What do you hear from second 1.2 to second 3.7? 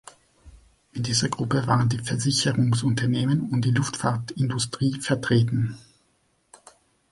Gruppe waren die Versicherungsunternehmen und die